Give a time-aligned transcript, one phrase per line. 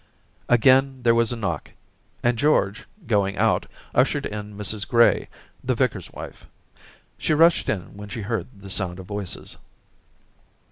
[0.49, 1.73] Again there was a knock,
[2.23, 5.29] and George, going out, ushered in Mrs Gray,
[5.63, 6.47] the vicar's wife.
[7.19, 9.57] She rushed in when she heard the sound of voices.